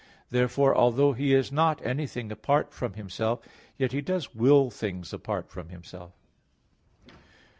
Therefore, 0.31 0.75
although 0.75 1.13
He 1.13 1.31
is 1.35 1.51
not 1.51 1.85
anything 1.85 2.31
apart 2.31 2.73
from 2.73 2.93
Himself, 2.93 3.39
yet 3.77 3.91
He 3.91 4.01
does 4.01 4.33
will 4.33 4.71
things 4.71 5.13
apart 5.13 5.47
from 5.51 5.69
Himself. 5.69 6.11